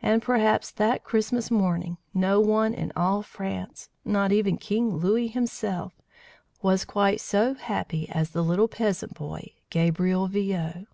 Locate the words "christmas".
1.04-1.50